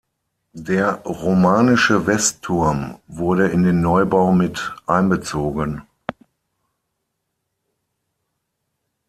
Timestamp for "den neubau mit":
3.61-4.73